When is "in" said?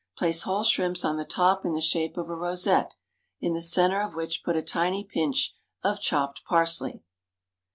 1.63-1.73, 3.39-3.53